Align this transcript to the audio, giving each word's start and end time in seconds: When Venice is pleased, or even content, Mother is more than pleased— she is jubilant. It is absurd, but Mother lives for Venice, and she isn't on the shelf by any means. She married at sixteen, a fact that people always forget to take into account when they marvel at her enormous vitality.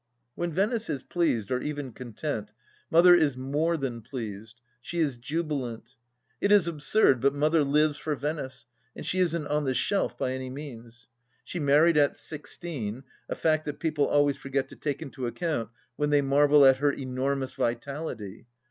When 0.33 0.51
Venice 0.51 0.89
is 0.89 1.03
pleased, 1.03 1.51
or 1.51 1.61
even 1.61 1.91
content, 1.91 2.49
Mother 2.89 3.13
is 3.13 3.37
more 3.37 3.77
than 3.77 4.01
pleased— 4.01 4.59
she 4.81 4.97
is 4.97 5.15
jubilant. 5.15 5.93
It 6.41 6.51
is 6.51 6.67
absurd, 6.67 7.21
but 7.21 7.35
Mother 7.35 7.63
lives 7.63 7.97
for 7.97 8.15
Venice, 8.15 8.65
and 8.95 9.05
she 9.05 9.19
isn't 9.19 9.45
on 9.45 9.65
the 9.65 9.75
shelf 9.75 10.17
by 10.17 10.31
any 10.31 10.49
means. 10.49 11.07
She 11.43 11.59
married 11.59 11.97
at 11.97 12.15
sixteen, 12.17 13.03
a 13.29 13.35
fact 13.35 13.63
that 13.65 13.77
people 13.79 14.07
always 14.07 14.37
forget 14.37 14.67
to 14.69 14.75
take 14.75 15.03
into 15.03 15.27
account 15.27 15.69
when 15.97 16.09
they 16.09 16.23
marvel 16.23 16.65
at 16.65 16.77
her 16.77 16.91
enormous 16.91 17.53
vitality. 17.53 18.47